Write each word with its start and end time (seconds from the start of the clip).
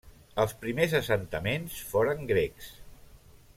Els 0.43 0.55
primers 0.63 0.95
assentaments 0.99 1.77
foren 1.91 2.27
grecs. 2.33 2.75